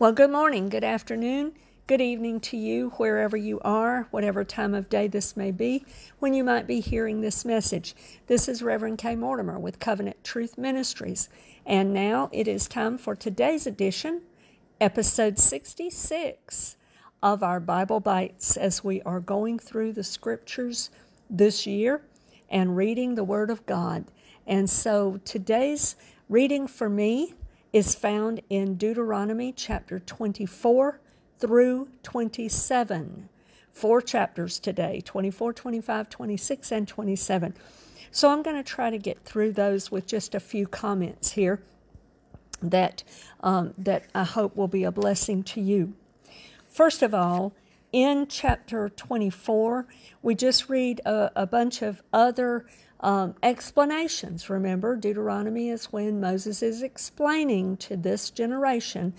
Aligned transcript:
Well, 0.00 0.12
good 0.12 0.30
morning, 0.30 0.68
good 0.68 0.84
afternoon, 0.84 1.54
good 1.88 2.00
evening 2.00 2.38
to 2.42 2.56
you, 2.56 2.90
wherever 2.98 3.36
you 3.36 3.58
are, 3.64 4.06
whatever 4.12 4.44
time 4.44 4.72
of 4.72 4.88
day 4.88 5.08
this 5.08 5.36
may 5.36 5.50
be, 5.50 5.84
when 6.20 6.34
you 6.34 6.44
might 6.44 6.68
be 6.68 6.78
hearing 6.78 7.20
this 7.20 7.44
message. 7.44 7.96
This 8.28 8.46
is 8.46 8.62
Reverend 8.62 8.98
Kay 8.98 9.16
Mortimer 9.16 9.58
with 9.58 9.80
Covenant 9.80 10.22
Truth 10.22 10.56
Ministries. 10.56 11.28
And 11.66 11.92
now 11.92 12.30
it 12.30 12.46
is 12.46 12.68
time 12.68 12.96
for 12.96 13.16
today's 13.16 13.66
edition, 13.66 14.22
episode 14.80 15.36
66 15.36 16.76
of 17.20 17.42
our 17.42 17.58
Bible 17.58 17.98
Bites, 17.98 18.56
as 18.56 18.84
we 18.84 19.02
are 19.02 19.18
going 19.18 19.58
through 19.58 19.94
the 19.94 20.04
scriptures 20.04 20.90
this 21.28 21.66
year 21.66 22.02
and 22.48 22.76
reading 22.76 23.16
the 23.16 23.24
Word 23.24 23.50
of 23.50 23.66
God. 23.66 24.04
And 24.46 24.70
so 24.70 25.18
today's 25.24 25.96
reading 26.28 26.68
for 26.68 26.88
me 26.88 27.34
is 27.72 27.94
found 27.94 28.40
in 28.48 28.76
Deuteronomy 28.76 29.52
chapter 29.52 29.98
24 29.98 31.00
through 31.38 31.88
27. 32.02 33.28
Four 33.72 34.00
chapters 34.00 34.58
today 34.58 35.00
24, 35.04 35.52
25, 35.52 36.08
26, 36.08 36.72
and 36.72 36.88
27. 36.88 37.54
So 38.10 38.30
I'm 38.30 38.42
going 38.42 38.56
to 38.56 38.62
try 38.62 38.90
to 38.90 38.98
get 38.98 39.24
through 39.24 39.52
those 39.52 39.90
with 39.90 40.06
just 40.06 40.34
a 40.34 40.40
few 40.40 40.66
comments 40.66 41.32
here 41.32 41.62
that, 42.62 43.04
um, 43.40 43.74
that 43.78 44.06
I 44.14 44.24
hope 44.24 44.56
will 44.56 44.68
be 44.68 44.84
a 44.84 44.90
blessing 44.90 45.42
to 45.44 45.60
you. 45.60 45.94
First 46.66 47.02
of 47.02 47.14
all, 47.14 47.52
in 47.92 48.26
chapter 48.28 48.88
24, 48.88 49.86
we 50.22 50.34
just 50.34 50.68
read 50.68 51.00
a, 51.04 51.30
a 51.36 51.46
bunch 51.46 51.82
of 51.82 52.02
other 52.12 52.66
um, 53.00 53.34
explanations. 53.42 54.50
Remember, 54.50 54.96
Deuteronomy 54.96 55.68
is 55.68 55.86
when 55.86 56.20
Moses 56.20 56.62
is 56.62 56.82
explaining 56.82 57.76
to 57.78 57.96
this 57.96 58.30
generation 58.30 59.14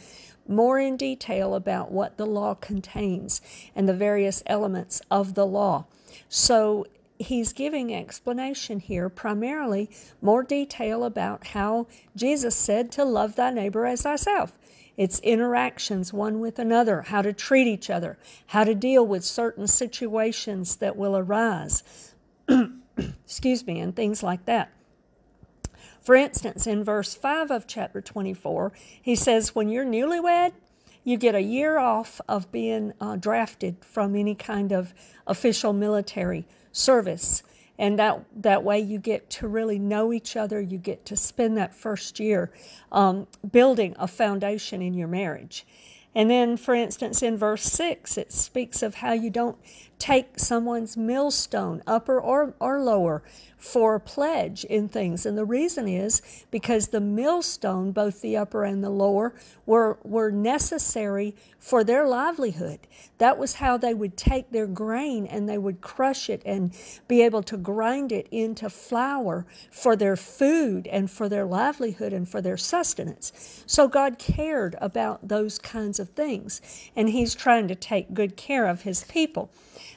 more 0.48 0.80
in 0.80 0.98
detail 0.98 1.54
about 1.54 1.92
what 1.92 2.18
the 2.18 2.26
law 2.26 2.56
contains 2.56 3.42
and 3.76 3.88
the 3.88 3.94
various 3.94 4.42
elements 4.48 5.02
of 5.12 5.36
the 5.36 5.46
law. 5.46 5.86
So 6.28 6.88
he's 7.20 7.54
giving 7.54 7.94
explanation 7.94 8.80
here, 8.80 9.10
primarily 9.10 9.90
more 10.22 10.42
detail 10.42 11.04
about 11.04 11.48
how 11.48 11.88
Jesus 12.16 12.56
said 12.56 12.92
to 12.94 13.06
love 13.06 13.36
thy 13.36 13.52
neighbor 13.52 13.86
as 13.86 14.02
thyself. 14.02 14.58
It's 14.98 15.20
interactions 15.20 16.12
one 16.12 16.40
with 16.40 16.60
another, 16.60 17.04
how 17.04 17.22
to 17.22 17.32
treat 17.32 17.68
each 17.68 17.90
other, 17.90 18.18
how 18.48 18.64
to 18.66 18.76
deal 18.76 19.06
with 19.06 19.24
certain 19.24 19.68
situations 19.68 20.78
that 20.78 20.98
will 20.98 21.16
arise. 21.16 21.84
excuse 23.26 23.66
me, 23.66 23.80
and 23.80 23.96
things 23.96 24.24
like 24.24 24.46
that. 24.46 24.72
For 26.02 26.16
instance, 26.16 26.66
in 26.66 26.84
verse 26.84 27.14
5 27.14 27.52
of 27.52 27.68
chapter 27.68 28.02
24, 28.02 28.72
he 29.02 29.16
says, 29.16 29.54
When 29.54 29.70
you're 29.70 29.86
newlywed, 29.86 30.54
you 31.04 31.18
get 31.18 31.36
a 31.36 31.42
year 31.42 31.78
off 31.78 32.22
of 32.28 32.52
being 32.52 32.94
uh, 33.00 33.16
drafted 33.16 33.84
from 33.84 34.16
any 34.16 34.36
kind 34.36 34.72
of 34.72 34.94
official 35.28 35.74
military 35.74 36.46
service. 36.72 37.44
And 37.78 37.98
that, 37.98 38.26
that 38.36 38.64
way 38.64 38.80
you 38.80 39.00
get 39.00 39.30
to 39.32 39.48
really 39.48 39.80
know 39.80 40.12
each 40.12 40.36
other. 40.36 40.60
You 40.60 40.78
get 40.78 41.06
to 41.06 41.16
spend 41.16 41.58
that 41.58 41.74
first 41.74 42.20
year 42.20 42.52
um, 42.92 43.28
building 43.50 43.96
a 43.98 44.08
foundation 44.08 44.82
in 44.82 44.94
your 44.94 45.08
marriage. 45.08 45.66
And 46.16 46.30
then, 46.30 46.58
for 46.58 46.74
instance, 46.74 47.22
in 47.22 47.38
verse 47.38 47.64
6, 47.64 48.18
it 48.18 48.32
speaks 48.32 48.82
of 48.82 48.96
how 48.96 49.14
you 49.14 49.30
don't 49.30 49.58
take 50.00 50.40
someone's 50.40 50.98
millstone, 50.98 51.84
upper 51.86 52.20
or, 52.20 52.56
or 52.60 52.82
lower, 52.82 53.22
for 53.60 54.00
pledge 54.00 54.64
in 54.64 54.88
things. 54.88 55.26
And 55.26 55.38
the 55.38 55.46
reason 55.46 55.88
is 55.88 56.22
because 56.50 56.88
the 56.88 57.02
millstone, 57.02 57.92
both 57.92 58.22
the 58.22 58.38
upper 58.38 58.64
and 58.64 58.82
the 58.84 58.90
lower, 58.90 59.34
were, 59.66 60.00
were 60.04 60.32
necessary 60.32 61.36
for 61.60 61.84
their 61.84 62.08
livelihood. 62.08 62.80
That 63.18 63.38
was 63.38 63.56
how 63.56 63.78
they 63.78 63.94
would 63.94 64.16
take 64.16 64.52
their 64.52 64.66
grain 64.66 65.28
and 65.28 65.48
they 65.48 65.58
would 65.58 65.82
crush 65.82 66.30
it 66.30 66.42
and 66.46 66.74
be 67.08 67.22
able 67.22 67.44
to 67.44 67.58
grind 67.58 68.14
it 68.14 68.28
into 68.32 68.70
flour 68.70 69.46
for 69.70 69.98
their 69.98 70.16
food 70.16 70.88
and 70.88 71.12
for 71.12 71.28
their 71.28 71.46
livelihood 71.46 72.14
and 72.14 72.28
for 72.28 72.42
their 72.42 72.58
sustenance. 72.58 73.64
So 73.68 73.90
God 73.90 74.18
cared 74.18 74.78
about 74.80 75.28
those 75.28 75.60
kinds 75.60 76.00
of 76.00 76.10
things, 76.10 76.62
and 76.96 77.10
He's 77.10 77.36
trying 77.36 77.68
to 77.68 77.76
take 77.76 78.14
good 78.14 78.38
care 78.38 78.68
of 78.68 78.84
His 78.84 79.04
people. 79.04 79.52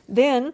Then, 0.09 0.53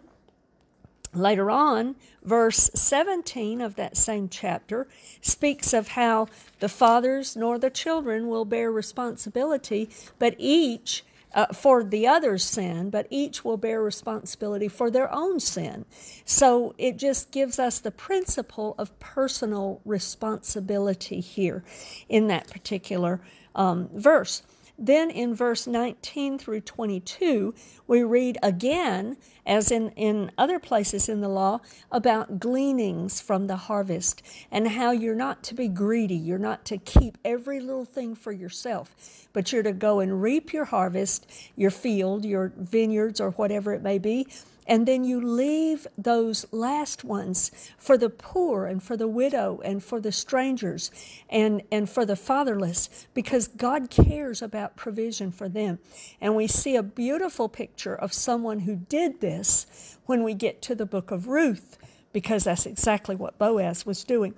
later 1.13 1.49
on, 1.49 1.95
verse 2.23 2.69
17 2.73 3.61
of 3.61 3.75
that 3.75 3.97
same 3.97 4.29
chapter 4.29 4.87
speaks 5.21 5.73
of 5.73 5.89
how 5.89 6.27
the 6.59 6.69
fathers 6.69 7.35
nor 7.35 7.57
the 7.57 7.69
children 7.69 8.27
will 8.27 8.45
bear 8.45 8.71
responsibility, 8.71 9.89
but 10.17 10.35
each 10.37 11.03
uh, 11.33 11.47
for 11.47 11.83
the 11.83 12.07
other's 12.07 12.43
sin, 12.43 12.89
but 12.89 13.07
each 13.09 13.45
will 13.45 13.57
bear 13.57 13.81
responsibility 13.81 14.67
for 14.67 14.89
their 14.89 15.13
own 15.13 15.39
sin. 15.39 15.85
So 16.25 16.73
it 16.77 16.97
just 16.97 17.31
gives 17.31 17.59
us 17.59 17.79
the 17.79 17.91
principle 17.91 18.75
of 18.77 18.97
personal 18.99 19.81
responsibility 19.85 21.19
here 21.19 21.63
in 22.07 22.27
that 22.27 22.49
particular 22.49 23.21
um, 23.55 23.89
verse. 23.93 24.41
Then 24.81 25.11
in 25.11 25.35
verse 25.35 25.67
19 25.67 26.39
through 26.39 26.61
22, 26.61 27.53
we 27.85 28.01
read 28.01 28.37
again, 28.41 29.17
as 29.45 29.71
in, 29.71 29.89
in 29.91 30.31
other 30.37 30.57
places 30.57 31.09
in 31.09 31.19
the 31.19 31.27
law, 31.27 31.59
about 31.91 32.39
gleanings 32.39 33.19
from 33.19 33.47
the 33.47 33.57
harvest 33.57 34.21
and 34.49 34.69
how 34.69 34.91
you're 34.91 35.15
not 35.15 35.43
to 35.43 35.53
be 35.53 35.67
greedy. 35.67 36.15
You're 36.15 36.37
not 36.37 36.63
to 36.65 36.77
keep 36.77 37.17
every 37.25 37.59
little 37.59 37.83
thing 37.83 38.15
for 38.15 38.31
yourself, 38.31 39.27
but 39.33 39.51
you're 39.51 39.63
to 39.63 39.73
go 39.73 39.99
and 39.99 40.21
reap 40.21 40.53
your 40.53 40.65
harvest, 40.65 41.29
your 41.57 41.71
field, 41.71 42.23
your 42.23 42.53
vineyards, 42.55 43.19
or 43.19 43.31
whatever 43.31 43.73
it 43.73 43.83
may 43.83 43.97
be, 43.97 44.27
and 44.69 44.87
then 44.87 45.03
you 45.03 45.19
leave 45.19 45.87
those 45.97 46.45
last 46.51 47.03
ones 47.03 47.51
for 47.75 47.97
the 47.97 48.09
poor 48.09 48.67
and 48.67 48.83
for 48.83 48.95
the 48.95 49.07
widow 49.07 49.59
and 49.65 49.83
for 49.83 49.99
the 49.99 50.11
strangers 50.11 50.91
and, 51.27 51.63
and 51.71 51.89
for 51.89 52.05
the 52.05 52.15
fatherless 52.15 53.07
because 53.15 53.47
God 53.47 53.89
cares 53.89 54.43
about 54.43 54.77
provision 54.77 55.31
for 55.31 55.49
them. 55.49 55.79
And 56.21 56.35
we 56.35 56.45
see 56.45 56.75
a 56.75 56.83
beautiful 56.83 57.49
picture 57.49 57.95
of 57.95 58.13
someone 58.13 58.59
who 58.59 58.75
did 58.75 59.21
this 59.21 59.97
when 60.05 60.23
we 60.23 60.35
get 60.35 60.61
to 60.61 60.75
the 60.75 60.85
book 60.85 61.09
of 61.09 61.27
Ruth 61.27 61.79
because 62.13 62.43
that's 62.43 62.67
exactly 62.67 63.15
what 63.15 63.39
Boaz 63.39 63.87
was 63.87 64.03
doing. 64.03 64.35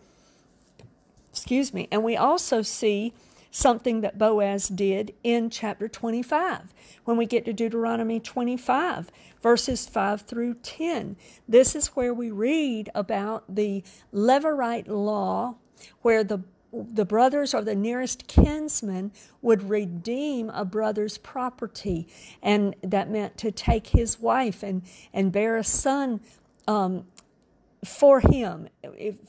Excuse 1.30 1.74
me. 1.74 1.90
And 1.92 2.06
we 2.06 2.16
also 2.16 2.62
see 2.62 3.14
something 3.52 4.02
that 4.02 4.18
Boaz 4.18 4.70
did 4.70 5.14
in 5.24 5.50
chapter 5.50 5.88
25. 5.88 6.74
When 7.04 7.18
we 7.18 7.26
get 7.26 7.46
to 7.46 7.54
Deuteronomy 7.54 8.20
25, 8.20 9.12
verses 9.42 9.88
5 9.88 10.22
through 10.22 10.56
10, 10.64 11.18
this 11.48 11.76
is 11.76 11.88
where 11.90 12.14
we 12.14 12.32
read 12.32 12.90
about 12.96 13.44
the 13.54 13.84
Levirate 14.14 14.88
law, 14.88 15.58
where 16.02 16.24
the 16.24 16.40
the 16.74 17.04
brothers 17.04 17.54
or 17.54 17.62
the 17.62 17.76
nearest 17.76 18.28
kinsman 18.28 19.12
would 19.42 19.70
redeem 19.70 20.50
a 20.52 20.64
brother's 20.64 21.18
property, 21.18 22.08
and 22.42 22.76
that 22.82 23.10
meant 23.10 23.38
to 23.38 23.52
take 23.52 23.88
his 23.88 24.20
wife 24.20 24.64
and, 24.64 24.82
and 25.14 25.34
bear 25.34 25.58
a 25.58 25.64
son 25.66 26.22
um, 26.68 27.06
for 27.84 28.20
him, 28.20 28.70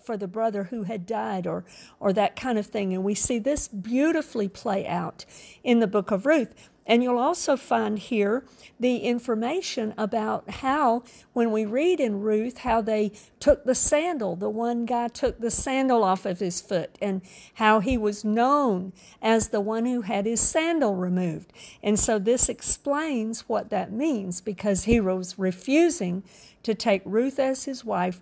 for 0.04 0.16
the 0.16 0.28
brother 0.28 0.64
who 0.64 0.82
had 0.82 1.06
died, 1.06 1.46
or, 1.46 1.64
or 1.98 2.12
that 2.12 2.36
kind 2.36 2.58
of 2.58 2.66
thing. 2.66 2.92
And 2.92 3.02
we 3.02 3.14
see 3.14 3.38
this 3.38 3.66
beautifully 3.68 4.48
play 4.48 4.86
out 4.86 5.24
in 5.64 5.80
the 5.80 5.86
book 5.86 6.10
of 6.10 6.26
Ruth. 6.26 6.54
And 6.84 7.02
you'll 7.02 7.18
also 7.18 7.56
find 7.56 7.98
here 7.98 8.44
the 8.80 8.98
information 8.98 9.94
about 9.96 10.50
how, 10.50 11.04
when 11.32 11.52
we 11.52 11.64
read 11.64 12.00
in 12.00 12.20
Ruth, 12.20 12.58
how 12.58 12.80
they 12.80 13.12
took 13.38 13.64
the 13.64 13.74
sandal. 13.74 14.34
The 14.34 14.50
one 14.50 14.84
guy 14.84 15.06
took 15.08 15.38
the 15.38 15.50
sandal 15.50 16.02
off 16.02 16.26
of 16.26 16.40
his 16.40 16.60
foot, 16.60 16.98
and 17.00 17.22
how 17.54 17.78
he 17.78 17.96
was 17.96 18.24
known 18.24 18.92
as 19.22 19.48
the 19.48 19.60
one 19.60 19.86
who 19.86 20.02
had 20.02 20.26
his 20.26 20.40
sandal 20.40 20.96
removed. 20.96 21.52
And 21.84 21.98
so 21.98 22.18
this 22.18 22.48
explains 22.48 23.48
what 23.48 23.70
that 23.70 23.92
means 23.92 24.40
because 24.40 24.84
he 24.84 25.00
was 25.00 25.38
refusing 25.38 26.24
to 26.64 26.74
take 26.74 27.02
Ruth 27.04 27.38
as 27.38 27.64
his 27.64 27.84
wife 27.84 28.20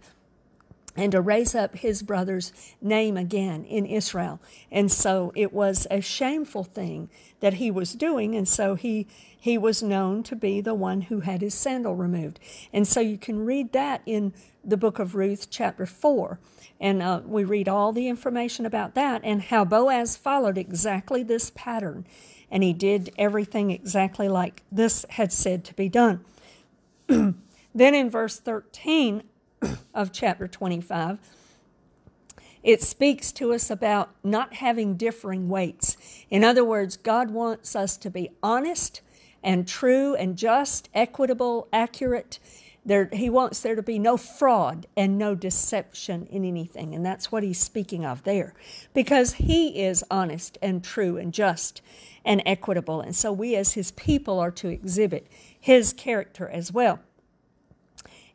and 1.00 1.12
to 1.12 1.20
raise 1.20 1.55
up 1.55 1.76
his 1.76 2.02
brother's 2.02 2.52
name 2.82 3.17
again 3.17 3.64
in 3.64 3.87
Israel. 3.87 4.38
And 4.70 4.93
so 4.93 5.32
it 5.35 5.52
was 5.52 5.87
a 5.91 6.00
shameful 6.00 6.64
thing 6.64 7.08
that 7.41 7.55
he 7.55 7.70
was 7.70 7.94
doing, 7.94 8.37
and 8.37 8.47
so 8.47 8.75
he 8.75 9.06
he 9.41 9.56
was 9.56 9.82
known 9.82 10.23
to 10.25 10.37
be 10.37 10.61
the 10.61 10.75
one 10.75 11.02
who 11.02 11.20
had 11.20 11.41
his 11.41 11.55
sandal 11.55 11.97
removed. 11.97 12.38
And 12.75 12.87
so 12.87 13.00
you 13.00 13.17
can 13.17 13.47
read 13.47 13.73
that 13.73 14.02
in 14.05 14.35
the 14.62 14.76
book 14.76 14.99
of 14.99 15.14
Ruth, 15.14 15.49
chapter 15.49 15.87
4. 15.87 16.38
And 16.79 17.00
uh, 17.02 17.23
we 17.25 17.44
read 17.44 17.67
all 17.67 17.93
the 17.93 18.08
information 18.08 18.67
about 18.67 18.94
that 18.94 19.23
and 19.25 19.41
how 19.41 19.64
Boaz 19.64 20.14
followed 20.14 20.58
exactly 20.58 21.23
this 21.23 21.50
pattern. 21.55 22.06
And 22.50 22.62
he 22.62 22.75
did 22.75 23.14
everything 23.17 23.70
exactly 23.70 24.29
like 24.29 24.62
this 24.70 25.06
had 25.11 25.32
said 25.32 25.64
to 25.64 25.75
be 25.75 25.88
done. 25.88 26.23
then 27.06 27.35
in 27.75 28.11
verse 28.11 28.38
13, 28.38 29.23
of 29.94 30.12
chapter 30.12 30.48
25, 30.48 31.18
It 32.62 32.82
speaks 32.82 33.32
to 33.32 33.52
us 33.52 33.70
about 33.70 34.10
not 34.22 34.54
having 34.54 34.96
differing 34.96 35.48
weights. 35.48 35.96
In 36.28 36.44
other 36.44 36.64
words, 36.64 36.96
God 36.96 37.30
wants 37.30 37.74
us 37.74 37.96
to 37.98 38.10
be 38.10 38.30
honest 38.42 39.00
and 39.42 39.66
true 39.66 40.14
and 40.14 40.36
just, 40.36 40.90
equitable, 40.94 41.68
accurate. 41.72 42.38
There, 42.84 43.08
he 43.12 43.30
wants 43.30 43.60
there 43.60 43.74
to 43.74 43.82
be 43.82 43.98
no 43.98 44.16
fraud 44.18 44.86
and 44.96 45.18
no 45.18 45.34
deception 45.34 46.26
in 46.26 46.44
anything. 46.44 46.94
And 46.94 47.04
that's 47.04 47.32
what 47.32 47.42
he's 47.42 47.58
speaking 47.60 48.04
of 48.04 48.24
there. 48.24 48.54
Because 48.94 49.34
he 49.34 49.82
is 49.82 50.04
honest 50.10 50.58
and 50.60 50.84
true 50.84 51.16
and 51.16 51.32
just 51.32 51.80
and 52.24 52.42
equitable. 52.44 53.00
And 53.00 53.16
so 53.16 53.32
we, 53.32 53.56
as 53.56 53.72
his 53.74 53.92
people, 53.92 54.38
are 54.38 54.50
to 54.52 54.68
exhibit 54.68 55.26
his 55.58 55.92
character 55.94 56.48
as 56.48 56.72
well. 56.72 57.00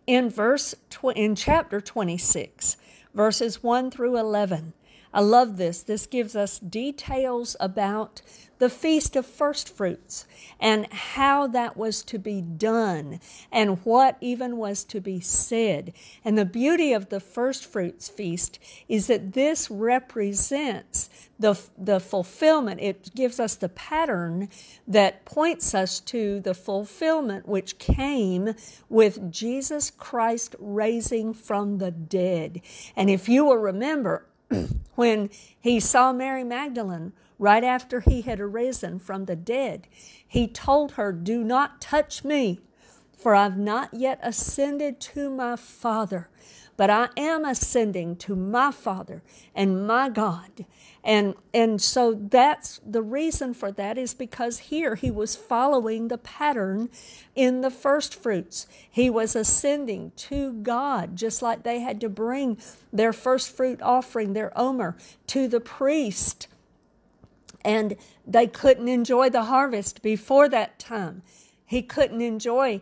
In 0.08 0.30
verse 0.30 0.76
tw- 0.92 1.16
in 1.16 1.36
chapter 1.36 1.82
26, 1.82 2.78
verses 3.16 3.64
1 3.64 3.90
through 3.90 4.18
11, 4.18 4.74
I 5.16 5.22
love 5.22 5.56
this. 5.56 5.82
This 5.82 6.08
gives 6.08 6.36
us 6.36 6.60
details 6.60 7.56
about 7.62 8.22
the 8.58 8.70
Feast 8.70 9.16
of 9.16 9.26
First 9.26 9.70
Fruits 9.70 10.26
and 10.60 10.92
how 10.92 11.48
that 11.48 11.78
was 11.78 12.04
to 12.04 12.20
be 12.20 12.42
done 12.42 13.22
and 13.50 13.80
what 13.86 14.18
even 14.20 14.58
was 14.58 14.84
to 14.84 15.00
be 15.00 15.22
said. 15.22 15.94
And 16.26 16.38
the 16.38 16.44
beauty 16.44 16.92
of 16.92 17.08
the 17.08 17.22
First 17.22 17.66
Fruits 17.66 18.10
Feast 18.10 18.60
is 18.90 19.08
that 19.08 19.32
this 19.32 19.72
represents 19.72 21.10
the, 21.40 21.58
the 21.78 22.02
fulfillment. 22.02 22.82
It 22.82 23.16
gives 23.16 23.40
us 23.40 23.56
the 23.56 23.70
pattern 23.70 24.50
that 24.86 25.24
points 25.24 25.74
us 25.74 26.02
to 26.02 26.42
the 26.42 26.54
fulfillment 26.54 27.48
which 27.48 27.78
came 27.78 28.54
with 28.90 29.32
Jesus 29.32 29.92
Christ 29.92 30.58
raising 30.60 31.34
from 31.34 31.78
the 31.78 31.92
dead. 31.92 32.60
And 32.98 33.10
if 33.10 33.30
you 33.30 33.46
will 33.46 33.58
remember, 33.58 34.26
when 34.96 35.30
he 35.60 35.80
saw 35.80 36.14
Mary 36.14 36.44
Magdalene 36.44 37.14
right 37.38 37.64
after 37.64 38.00
he 38.00 38.22
had 38.22 38.40
arisen 38.40 39.00
from 39.00 39.26
the 39.26 39.36
dead, 39.36 39.88
he 40.28 40.48
told 40.48 40.94
her, 40.94 41.12
Do 41.12 41.44
not 41.44 41.82
touch 41.82 42.24
me, 42.24 42.62
for 43.26 43.34
I've 43.34 43.58
not 43.58 43.92
yet 43.92 44.20
ascended 44.22 45.00
to 45.00 45.32
my 45.32 45.56
Father, 45.56 46.30
but 46.78 46.92
I 46.92 47.10
am 47.18 47.44
ascending 47.44 48.18
to 48.18 48.36
my 48.36 48.72
Father 48.72 49.24
and 49.56 49.88
my 49.88 50.10
God. 50.10 50.68
And, 51.04 51.34
and 51.52 51.82
so 51.82 52.14
that's 52.14 52.80
the 52.86 53.02
reason 53.02 53.56
for 53.56 53.72
that 53.72 53.98
is 53.98 54.14
because 54.14 54.60
here 54.70 54.94
he 54.94 55.10
was 55.10 55.36
following 55.36 56.08
the 56.08 56.20
pattern 56.20 56.90
in 57.34 57.62
the 57.62 57.72
first 57.72 58.14
fruits. 58.14 58.68
He 58.92 59.10
was 59.10 59.36
ascending 59.36 60.12
to 60.18 60.54
God, 60.54 61.16
just 61.16 61.42
like 61.42 61.64
they 61.64 61.80
had 61.80 62.00
to 62.02 62.10
bring 62.10 62.60
their 62.94 63.12
first 63.12 63.50
fruit 63.50 63.82
offering, 63.82 64.34
their 64.34 64.56
omer, 64.56 64.98
to 65.26 65.48
the 65.48 65.60
priest 65.60 66.48
and 67.64 67.96
they 68.28 68.46
couldn't 68.46 68.88
enjoy 68.88 69.28
the 69.28 69.46
harvest 69.46 70.04
before 70.04 70.48
that 70.48 70.78
time. 70.78 71.24
He 71.66 71.82
couldn't 71.82 72.22
enjoy 72.22 72.82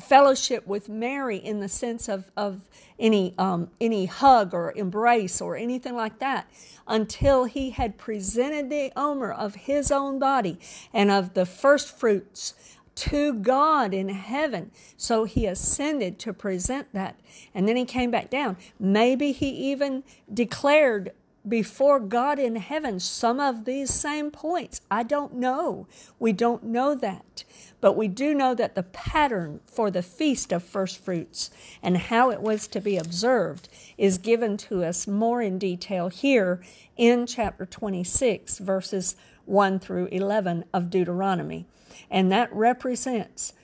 fellowship 0.00 0.66
with 0.66 0.88
Mary 0.88 1.36
in 1.36 1.60
the 1.60 1.68
sense 1.68 2.08
of, 2.08 2.30
of 2.36 2.68
any, 2.98 3.34
um, 3.38 3.70
any 3.80 4.06
hug 4.06 4.54
or 4.54 4.72
embrace 4.76 5.40
or 5.40 5.56
anything 5.56 5.96
like 5.96 6.18
that 6.18 6.48
until 6.86 7.44
he 7.44 7.70
had 7.70 7.98
presented 7.98 8.70
the 8.70 8.92
omer 8.96 9.32
of 9.32 9.54
his 9.54 9.90
own 9.90 10.18
body 10.18 10.58
and 10.92 11.10
of 11.10 11.34
the 11.34 11.46
first 11.46 11.96
fruits 11.98 12.54
to 12.96 13.32
God 13.32 13.94
in 13.94 14.10
heaven. 14.10 14.70
So 14.96 15.24
he 15.24 15.46
ascended 15.46 16.18
to 16.20 16.32
present 16.32 16.92
that. 16.92 17.18
And 17.54 17.66
then 17.66 17.76
he 17.76 17.84
came 17.84 18.10
back 18.10 18.28
down. 18.28 18.56
Maybe 18.78 19.32
he 19.32 19.48
even 19.48 20.04
declared 20.32 21.12
before 21.48 22.00
God 22.00 22.38
in 22.38 22.56
heaven 22.56 23.00
some 23.00 23.40
of 23.40 23.64
these 23.64 23.92
same 23.92 24.30
points. 24.30 24.80
I 24.90 25.02
don't 25.02 25.34
know. 25.34 25.86
We 26.18 26.32
don't 26.32 26.64
know 26.64 26.94
that. 26.94 27.44
But 27.80 27.96
we 27.96 28.08
do 28.08 28.34
know 28.34 28.54
that 28.54 28.74
the 28.74 28.82
pattern 28.82 29.60
for 29.64 29.90
the 29.90 30.02
feast 30.02 30.52
of 30.52 30.62
first 30.62 31.02
fruits 31.02 31.50
and 31.82 31.96
how 31.96 32.30
it 32.30 32.42
was 32.42 32.66
to 32.68 32.80
be 32.80 32.98
observed 32.98 33.68
is 33.96 34.18
given 34.18 34.56
to 34.58 34.84
us 34.84 35.06
more 35.06 35.40
in 35.40 35.58
detail 35.58 36.08
here 36.08 36.60
in 36.96 37.26
chapter 37.26 37.64
26, 37.64 38.58
verses 38.58 39.16
1 39.46 39.78
through 39.78 40.06
11 40.06 40.64
of 40.74 40.90
Deuteronomy. 40.90 41.64
And 42.10 42.30
that 42.30 42.52
represents 42.52 43.54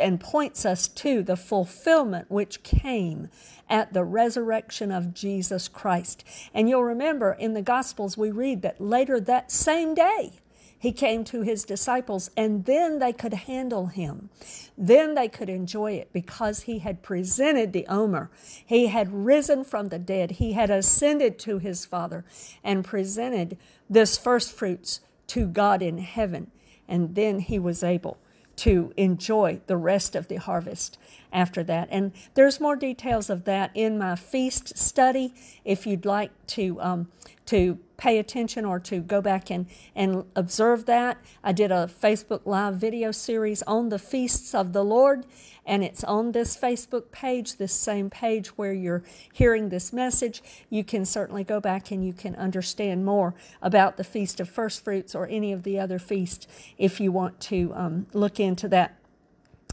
and 0.00 0.20
points 0.20 0.64
us 0.64 0.88
to 0.88 1.22
the 1.22 1.36
fulfillment 1.36 2.30
which 2.30 2.62
came 2.62 3.28
at 3.68 3.92
the 3.92 4.04
resurrection 4.04 4.90
of 4.90 5.14
Jesus 5.14 5.68
Christ. 5.68 6.24
And 6.54 6.68
you'll 6.68 6.84
remember 6.84 7.32
in 7.32 7.54
the 7.54 7.62
Gospels 7.62 8.16
we 8.16 8.30
read 8.30 8.62
that 8.62 8.80
later 8.80 9.20
that 9.20 9.50
same 9.50 9.94
day, 9.94 10.32
he 10.78 10.92
came 10.92 11.24
to 11.24 11.42
his 11.42 11.64
disciples, 11.64 12.30
and 12.36 12.64
then 12.64 13.00
they 13.00 13.12
could 13.12 13.34
handle 13.34 13.86
him. 13.86 14.30
Then 14.76 15.14
they 15.14 15.26
could 15.26 15.48
enjoy 15.48 15.92
it 15.92 16.12
because 16.12 16.62
he 16.62 16.78
had 16.78 17.02
presented 17.02 17.72
the 17.72 17.86
Omer. 17.88 18.30
He 18.64 18.86
had 18.86 19.12
risen 19.12 19.64
from 19.64 19.88
the 19.88 19.98
dead. 19.98 20.32
He 20.32 20.52
had 20.52 20.70
ascended 20.70 21.38
to 21.40 21.58
his 21.58 21.84
Father 21.84 22.24
and 22.62 22.84
presented 22.84 23.58
this 23.90 24.16
first 24.16 24.52
fruits 24.52 25.00
to 25.28 25.46
God 25.46 25.82
in 25.82 25.98
heaven. 25.98 26.52
And 26.86 27.16
then 27.16 27.40
he 27.40 27.58
was 27.58 27.82
able 27.82 28.18
to 28.58 28.92
enjoy 28.96 29.60
the 29.66 29.76
rest 29.76 30.14
of 30.14 30.28
the 30.28 30.36
harvest 30.36 30.98
after 31.32 31.62
that. 31.64 31.88
And 31.90 32.12
there's 32.34 32.60
more 32.60 32.76
details 32.76 33.30
of 33.30 33.44
that 33.44 33.70
in 33.74 33.98
my 33.98 34.16
feast 34.16 34.76
study 34.76 35.34
if 35.64 35.86
you'd 35.86 36.04
like 36.04 36.30
to 36.48 36.80
um, 36.80 37.08
to 37.48 37.78
pay 37.96 38.18
attention 38.18 38.66
or 38.66 38.78
to 38.78 39.00
go 39.00 39.22
back 39.22 39.50
and, 39.50 39.66
and 39.96 40.24
observe 40.36 40.84
that. 40.84 41.16
I 41.42 41.52
did 41.52 41.72
a 41.72 41.90
Facebook 41.90 42.42
Live 42.44 42.74
video 42.74 43.10
series 43.10 43.62
on 43.62 43.88
the 43.88 43.98
feasts 43.98 44.54
of 44.54 44.74
the 44.74 44.84
Lord, 44.84 45.24
and 45.64 45.82
it's 45.82 46.04
on 46.04 46.32
this 46.32 46.58
Facebook 46.58 47.10
page, 47.10 47.56
this 47.56 47.72
same 47.72 48.10
page 48.10 48.48
where 48.58 48.74
you're 48.74 49.02
hearing 49.32 49.70
this 49.70 49.94
message. 49.94 50.42
You 50.68 50.84
can 50.84 51.06
certainly 51.06 51.42
go 51.42 51.58
back 51.58 51.90
and 51.90 52.06
you 52.06 52.12
can 52.12 52.36
understand 52.36 53.06
more 53.06 53.34
about 53.62 53.96
the 53.96 54.04
Feast 54.04 54.40
of 54.40 54.48
First 54.50 54.84
Fruits 54.84 55.14
or 55.14 55.26
any 55.26 55.50
of 55.50 55.62
the 55.62 55.80
other 55.80 55.98
feasts 55.98 56.46
if 56.76 57.00
you 57.00 57.10
want 57.10 57.40
to 57.40 57.72
um, 57.74 58.06
look 58.12 58.38
into 58.38 58.68
that. 58.68 58.97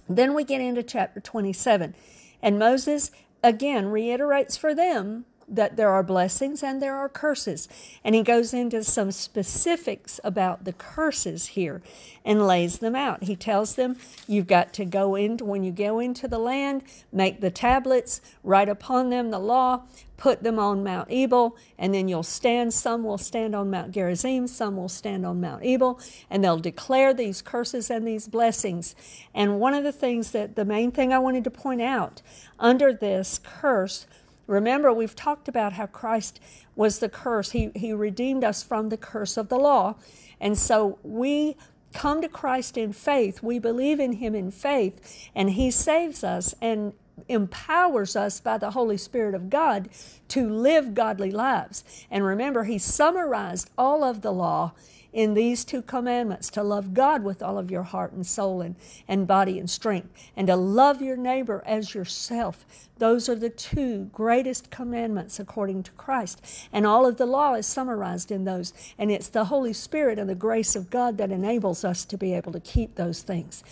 Then 0.07 0.33
we 0.33 0.43
get 0.43 0.61
into 0.61 0.83
chapter 0.83 1.19
27, 1.19 1.95
and 2.41 2.59
Moses 2.59 3.11
again 3.43 3.87
reiterates 3.87 4.57
for 4.57 4.73
them 4.75 5.25
that 5.47 5.77
there 5.77 5.89
are 5.89 6.03
blessings 6.03 6.63
and 6.63 6.81
there 6.81 6.95
are 6.95 7.09
curses. 7.09 7.67
And 8.03 8.15
he 8.15 8.23
goes 8.23 8.53
into 8.53 8.83
some 8.83 9.11
specifics 9.11 10.19
about 10.23 10.65
the 10.65 10.73
curses 10.73 11.47
here 11.47 11.81
and 12.23 12.47
lays 12.47 12.79
them 12.79 12.95
out. 12.95 13.23
He 13.23 13.35
tells 13.35 13.75
them, 13.75 13.97
You've 14.27 14.47
got 14.47 14.73
to 14.73 14.85
go 14.85 15.15
into, 15.15 15.45
when 15.45 15.63
you 15.63 15.71
go 15.71 15.99
into 15.99 16.27
the 16.27 16.39
land, 16.39 16.83
make 17.11 17.41
the 17.41 17.51
tablets, 17.51 18.21
write 18.43 18.69
upon 18.69 19.09
them 19.09 19.29
the 19.29 19.39
law, 19.39 19.83
put 20.17 20.43
them 20.43 20.57
on 20.57 20.83
Mount 20.83 21.11
Ebal, 21.11 21.55
and 21.77 21.93
then 21.93 22.07
you'll 22.07 22.23
stand. 22.23 22.73
Some 22.73 23.03
will 23.03 23.17
stand 23.17 23.53
on 23.53 23.69
Mount 23.69 23.91
Gerizim, 23.91 24.47
some 24.47 24.77
will 24.77 24.89
stand 24.89 25.25
on 25.25 25.41
Mount 25.41 25.63
Ebal, 25.63 25.99
and 26.29 26.43
they'll 26.43 26.57
declare 26.57 27.13
these 27.13 27.41
curses 27.41 27.89
and 27.89 28.07
these 28.07 28.27
blessings. 28.27 28.95
And 29.33 29.59
one 29.59 29.73
of 29.73 29.83
the 29.83 29.91
things 29.91 30.31
that 30.31 30.55
the 30.55 30.65
main 30.65 30.91
thing 30.91 31.13
I 31.13 31.19
wanted 31.19 31.43
to 31.43 31.51
point 31.51 31.81
out 31.81 32.21
under 32.59 32.93
this 32.93 33.39
curse 33.43 34.07
Remember, 34.47 34.93
we've 34.93 35.15
talked 35.15 35.47
about 35.47 35.73
how 35.73 35.87
Christ 35.87 36.39
was 36.75 36.99
the 36.99 37.09
curse. 37.09 37.51
He, 37.51 37.71
he 37.75 37.93
redeemed 37.93 38.43
us 38.43 38.61
from 38.63 38.89
the 38.89 38.97
curse 38.97 39.37
of 39.37 39.49
the 39.49 39.57
law. 39.57 39.95
And 40.39 40.57
so 40.57 40.99
we 41.03 41.57
come 41.93 42.21
to 42.21 42.29
Christ 42.29 42.77
in 42.77 42.93
faith. 42.93 43.41
We 43.41 43.57
believe 43.57 43.99
in 43.99 44.13
Him 44.13 44.35
in 44.35 44.51
faith, 44.51 45.29
and 45.33 45.51
He 45.51 45.71
saves 45.71 46.23
us 46.23 46.53
and 46.61 46.93
empowers 47.27 48.15
us 48.15 48.39
by 48.39 48.57
the 48.57 48.71
Holy 48.71 48.97
Spirit 48.97 49.35
of 49.35 49.49
God 49.49 49.89
to 50.29 50.49
live 50.49 50.93
godly 50.93 51.31
lives. 51.31 51.83
And 52.11 52.23
remember, 52.23 52.63
He 52.65 52.77
summarized 52.77 53.69
all 53.77 54.03
of 54.03 54.21
the 54.21 54.33
law 54.33 54.73
in 55.15 55.33
these 55.33 55.63
two 55.63 55.81
commandments 55.81 56.49
to 56.49 56.61
love 56.61 56.93
God 56.93 57.23
with 57.23 57.41
all 57.41 57.57
of 57.57 57.71
your 57.71 57.83
heart 57.83 58.11
and 58.11 58.27
soul 58.27 58.59
and, 58.59 58.75
and 59.07 59.25
body 59.25 59.57
and 59.57 59.69
strength, 59.69 60.09
and 60.35 60.47
to 60.47 60.57
love 60.57 61.01
your 61.01 61.15
neighbor 61.15 61.63
as 61.65 61.95
yourself. 61.95 62.65
Those 62.97 63.29
are 63.29 63.35
the 63.35 63.49
two 63.49 64.09
greatest 64.13 64.69
commandments 64.69 65.39
according 65.39 65.83
to 65.83 65.91
Christ. 65.91 66.67
And 66.73 66.85
all 66.85 67.05
of 67.05 67.15
the 67.15 67.25
law 67.25 67.53
is 67.53 67.65
summarized 67.65 68.29
in 68.29 68.43
those. 68.43 68.73
And 68.97 69.09
it's 69.09 69.29
the 69.29 69.45
Holy 69.45 69.71
Spirit 69.71 70.19
and 70.19 70.29
the 70.29 70.35
grace 70.35 70.75
of 70.75 70.89
God 70.89 71.17
that 71.17 71.31
enables 71.31 71.85
us 71.85 72.03
to 72.05 72.17
be 72.17 72.33
able 72.33 72.51
to 72.51 72.59
keep 72.59 72.95
those 72.95 73.21
things. 73.21 73.63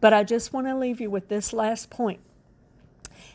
But 0.00 0.14
I 0.14 0.24
just 0.24 0.52
want 0.54 0.66
to 0.66 0.76
leave 0.76 1.00
you 1.00 1.10
with 1.10 1.28
this 1.28 1.52
last 1.52 1.90
point, 1.90 2.20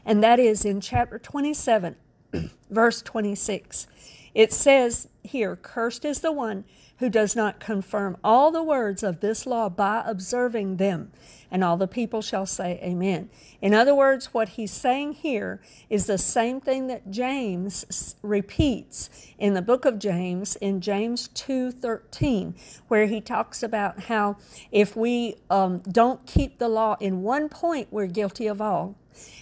and 0.06 0.24
that 0.24 0.40
is 0.40 0.66
in 0.66 0.82
chapter 0.82 1.20
27, 1.20 1.96
verse 2.70 3.02
26. 3.02 3.88
It 4.34 4.54
says 4.54 5.10
here 5.24 5.56
Cursed 5.56 6.06
is 6.06 6.22
the 6.22 6.32
one 6.32 6.64
who 7.02 7.10
does 7.10 7.36
not 7.36 7.60
confirm 7.60 8.16
all 8.24 8.52
the 8.52 8.62
words 8.62 9.02
of 9.02 9.22
this 9.22 9.48
law 9.48 9.68
by 9.68 10.04
observing 10.06 10.78
them. 10.78 11.12
And 11.50 11.64
all 11.64 11.76
the 11.76 11.88
people 11.88 12.22
shall 12.22 12.46
say, 12.46 12.80
Amen. 12.84 13.30
In 13.60 13.74
other 13.74 13.96
words, 13.96 14.36
what 14.36 14.50
he's 14.50 14.72
saying 14.72 15.14
here 15.14 15.60
is 15.90 16.06
the 16.06 16.20
same 16.20 16.62
thing 16.62 16.86
that 16.88 17.10
James 17.10 18.16
repeats 18.22 19.10
in 19.40 19.56
the 19.56 19.64
book 19.64 19.84
of 19.84 19.98
James, 19.98 20.56
in 20.58 20.80
James 20.80 21.28
2.13, 21.30 22.54
where 22.88 23.08
he 23.08 23.20
talks 23.20 23.64
about 23.64 24.04
how 24.04 24.38
if 24.72 24.96
we 24.96 25.36
um, 25.50 25.80
don't 25.80 26.26
keep 26.28 26.60
the 26.60 26.70
law 26.70 26.96
in 27.00 27.24
one 27.24 27.50
point, 27.50 27.88
we're 27.90 28.06
guilty 28.06 28.46
of 28.46 28.62
all. 28.62 28.96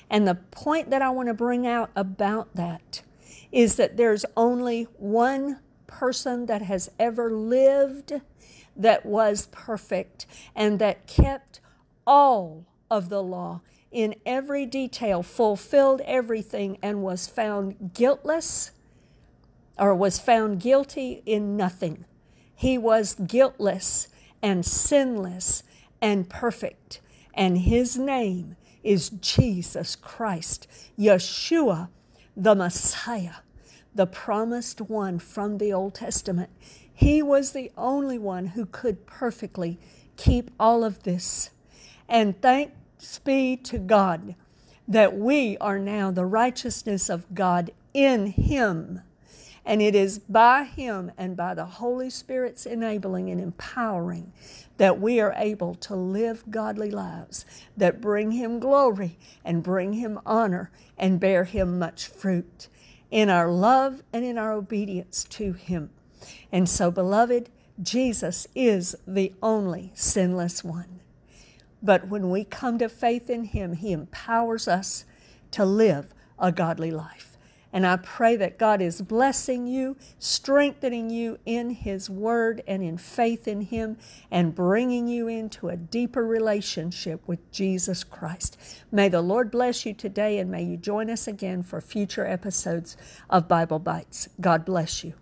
And 0.09 0.27
the 0.27 0.35
point 0.35 0.89
that 0.89 1.01
I 1.01 1.09
want 1.09 1.27
to 1.27 1.33
bring 1.33 1.67
out 1.67 1.91
about 1.95 2.55
that 2.55 3.03
is 3.51 3.75
that 3.75 3.97
there's 3.97 4.25
only 4.35 4.83
one 4.97 5.59
person 5.87 6.45
that 6.45 6.61
has 6.61 6.89
ever 6.99 7.31
lived 7.31 8.13
that 8.75 9.05
was 9.05 9.47
perfect 9.51 10.25
and 10.55 10.79
that 10.79 11.07
kept 11.07 11.59
all 12.05 12.65
of 12.89 13.09
the 13.09 13.21
law 13.21 13.61
in 13.91 14.15
every 14.25 14.65
detail, 14.65 15.23
fulfilled 15.23 16.01
everything, 16.05 16.77
and 16.81 17.01
was 17.01 17.27
found 17.27 17.93
guiltless 17.93 18.71
or 19.77 19.95
was 19.95 20.19
found 20.19 20.59
guilty 20.59 21.23
in 21.25 21.57
nothing. 21.57 22.05
He 22.53 22.77
was 22.77 23.15
guiltless 23.15 24.07
and 24.41 24.65
sinless 24.65 25.63
and 26.01 26.29
perfect, 26.29 27.01
and 27.33 27.59
his 27.59 27.97
name 27.97 28.55
is 28.83 29.09
Jesus 29.09 29.95
Christ, 29.95 30.67
Yeshua, 30.97 31.89
the 32.35 32.55
Messiah, 32.55 33.35
the 33.93 34.07
promised 34.07 34.81
one 34.81 35.19
from 35.19 35.57
the 35.57 35.73
Old 35.73 35.95
Testament. 35.95 36.49
He 36.93 37.21
was 37.21 37.51
the 37.51 37.71
only 37.77 38.17
one 38.17 38.47
who 38.47 38.65
could 38.65 39.05
perfectly 39.05 39.79
keep 40.17 40.51
all 40.59 40.83
of 40.83 41.03
this. 41.03 41.49
And 42.07 42.41
thanks 42.41 43.19
be 43.19 43.55
to 43.57 43.77
God 43.77 44.35
that 44.87 45.15
we 45.15 45.57
are 45.59 45.79
now 45.79 46.11
the 46.11 46.25
righteousness 46.25 47.09
of 47.09 47.33
God 47.33 47.71
in 47.93 48.27
Him. 48.27 49.01
And 49.69 49.83
it 49.83 49.93
is 49.93 50.17
by 50.17 50.63
Him 50.63 51.11
and 51.15 51.37
by 51.37 51.53
the 51.53 51.65
Holy 51.65 52.09
Spirit's 52.09 52.65
enabling 52.65 53.29
and 53.29 53.39
empowering 53.39 54.33
that 54.77 54.99
we 54.99 55.19
are 55.19 55.35
able 55.37 55.75
to 55.75 55.95
live 55.95 56.43
godly 56.49 56.89
lives 56.89 57.45
that 57.77 58.01
bring 58.01 58.31
Him 58.31 58.59
glory 58.59 59.19
and 59.45 59.61
bring 59.61 59.93
Him 59.93 60.19
honor 60.25 60.71
and 60.97 61.19
bear 61.19 61.43
Him 61.43 61.77
much 61.77 62.07
fruit 62.07 62.67
in 63.11 63.29
our 63.29 63.51
love 63.51 64.01
and 64.11 64.25
in 64.25 64.39
our 64.39 64.53
obedience 64.53 65.23
to 65.25 65.53
Him. 65.53 65.91
And 66.51 66.67
so, 66.67 66.89
beloved, 66.89 67.51
Jesus 67.79 68.47
is 68.55 68.95
the 69.05 69.33
only 69.39 69.91
sinless 69.93 70.63
one. 70.63 70.99
But 71.83 72.07
when 72.07 72.31
we 72.31 72.43
come 72.43 72.79
to 72.79 72.89
faith 72.89 73.29
in 73.29 73.43
Him, 73.43 73.73
He 73.73 73.91
empowers 73.91 74.67
us 74.67 75.05
to 75.51 75.63
live 75.63 76.15
a 76.39 76.51
godly 76.51 76.89
life. 76.89 77.37
And 77.71 77.85
I 77.85 77.97
pray 77.97 78.35
that 78.35 78.57
God 78.57 78.81
is 78.81 79.01
blessing 79.01 79.67
you, 79.67 79.95
strengthening 80.17 81.09
you 81.09 81.37
in 81.45 81.71
His 81.71 82.09
Word 82.09 82.63
and 82.67 82.81
in 82.81 82.97
faith 82.97 83.47
in 83.47 83.61
Him, 83.61 83.97
and 84.31 84.55
bringing 84.55 85.07
you 85.07 85.27
into 85.27 85.69
a 85.69 85.77
deeper 85.77 86.25
relationship 86.25 87.21
with 87.27 87.51
Jesus 87.51 88.03
Christ. 88.03 88.57
May 88.91 89.07
the 89.07 89.21
Lord 89.21 89.51
bless 89.51 89.85
you 89.85 89.93
today, 89.93 90.39
and 90.39 90.49
may 90.49 90.63
you 90.63 90.77
join 90.77 91.09
us 91.09 91.27
again 91.27 91.61
for 91.61 91.79
future 91.79 92.25
episodes 92.25 92.97
of 93.29 93.47
Bible 93.47 93.79
Bites. 93.79 94.29
God 94.41 94.65
bless 94.65 95.03
you. 95.03 95.13